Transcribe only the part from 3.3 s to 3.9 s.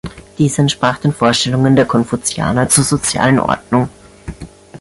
Ordnung.